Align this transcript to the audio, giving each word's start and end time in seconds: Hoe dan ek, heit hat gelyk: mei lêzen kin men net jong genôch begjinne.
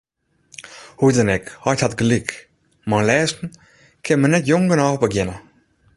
Hoe 1.01 1.11
dan 1.17 1.29
ek, 1.33 1.51
heit 1.65 1.83
hat 1.85 1.95
gelyk: 1.99 2.31
mei 2.89 3.05
lêzen 3.09 3.45
kin 4.03 4.19
men 4.19 4.31
net 4.33 4.47
jong 4.49 4.65
genôch 4.69 4.99
begjinne. 5.03 5.37